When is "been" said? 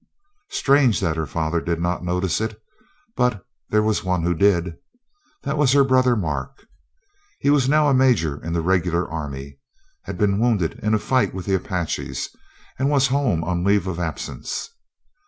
10.17-10.39